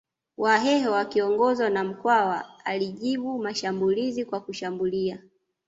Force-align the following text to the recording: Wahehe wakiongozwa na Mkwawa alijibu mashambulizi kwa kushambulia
Wahehe 0.37 0.87
wakiongozwa 0.87 1.69
na 1.69 1.83
Mkwawa 1.83 2.45
alijibu 2.65 3.39
mashambulizi 3.39 4.25
kwa 4.25 4.39
kushambulia 4.39 5.19